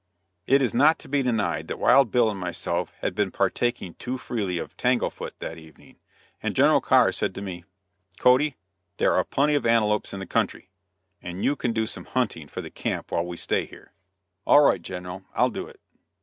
It 0.47 0.63
is 0.63 0.73
not 0.73 0.97
to 0.97 1.07
be 1.07 1.21
denied 1.21 1.67
that 1.67 1.77
Wild 1.77 2.09
Bill 2.09 2.31
and 2.31 2.39
myself 2.39 2.91
had 3.01 3.13
been 3.13 3.29
partaking 3.29 3.93
too 3.99 4.17
freely 4.17 4.57
of 4.57 4.75
"tanglefoot" 4.75 5.33
that 5.37 5.59
evening; 5.59 5.97
and 6.41 6.55
General 6.55 6.81
Carr 6.81 7.11
said 7.11 7.35
to 7.35 7.41
me: 7.43 7.65
"Cody, 8.19 8.55
there 8.97 9.13
are 9.13 9.23
plenty 9.23 9.53
of 9.53 9.63
antelopes 9.63 10.11
in 10.11 10.19
the 10.19 10.25
country, 10.25 10.71
and 11.21 11.45
you 11.45 11.55
can 11.55 11.71
do 11.71 11.85
some 11.85 12.05
hunting 12.05 12.47
for 12.47 12.61
the 12.61 12.71
camp 12.71 13.11
while 13.11 13.27
we 13.27 13.37
stay 13.37 13.65
here." 13.67 13.91
"All 14.47 14.61
right, 14.61 14.81
General, 14.81 15.21
I'll 15.35 15.51
do 15.51 15.67
it." 15.67 15.79